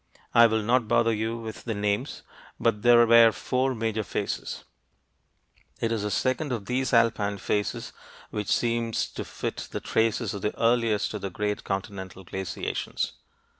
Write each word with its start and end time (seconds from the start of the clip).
I 0.33 0.47
will 0.47 0.63
not 0.63 0.87
bother 0.87 1.13
you 1.13 1.37
with 1.37 1.63
the 1.65 1.75
names, 1.75 2.23
but 2.59 2.81
there 2.81 3.05
were 3.05 3.31
four 3.31 3.75
major 3.75 4.01
phases. 4.03 4.63
It 5.79 5.91
is 5.91 6.01
the 6.01 6.09
second 6.09 6.51
of 6.51 6.65
these 6.65 6.91
alpine 6.91 7.37
phases 7.37 7.93
which 8.31 8.49
seems 8.51 9.07
to 9.09 9.23
fit 9.23 9.67
the 9.69 9.79
traces 9.79 10.33
of 10.33 10.41
the 10.41 10.57
earliest 10.59 11.13
of 11.13 11.21
the 11.21 11.29
great 11.29 11.63
continental 11.63 12.23
glaciations. 12.25 13.11